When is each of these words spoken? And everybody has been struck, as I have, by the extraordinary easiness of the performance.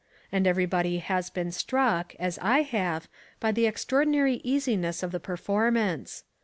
And 0.31 0.47
everybody 0.47 0.97
has 0.97 1.29
been 1.29 1.51
struck, 1.51 2.15
as 2.17 2.39
I 2.41 2.63
have, 2.63 3.07
by 3.39 3.51
the 3.51 3.67
extraordinary 3.67 4.41
easiness 4.43 5.03
of 5.03 5.11
the 5.11 5.19
performance. 5.19 6.23